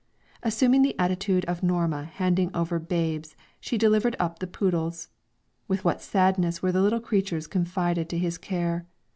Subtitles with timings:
[0.41, 5.09] Assuming the attitude of Norma handing over babes, she delivered up the poodles.
[5.67, 8.87] With what sadness were the little creatures confided to his care.